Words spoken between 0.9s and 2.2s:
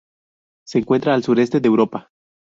al sureste de Europa.